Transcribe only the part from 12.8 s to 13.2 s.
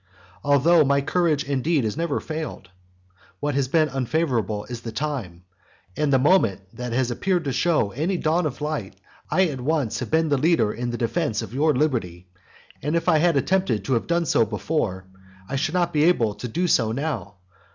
And if I